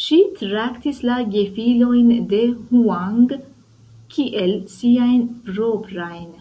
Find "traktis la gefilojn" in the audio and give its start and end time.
0.34-2.12